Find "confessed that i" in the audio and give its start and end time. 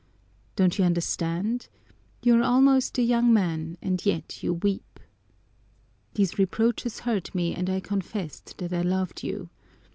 7.81-8.81